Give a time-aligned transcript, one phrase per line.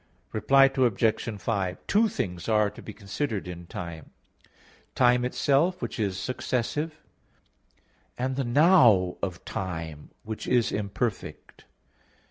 [0.31, 1.39] Reply Obj.
[1.39, 4.09] 5: Two things are to be considered in time:
[4.95, 7.03] time itself, which is successive;
[8.17, 11.65] and the "now" of time, which is imperfect.